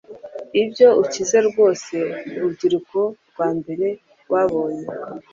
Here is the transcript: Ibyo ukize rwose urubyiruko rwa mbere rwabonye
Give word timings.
Ibyo 0.61 0.87
ukize 1.03 1.37
rwose 1.47 1.95
urubyiruko 2.35 2.99
rwa 3.29 3.47
mbere 3.57 3.87
rwabonye 4.23 4.85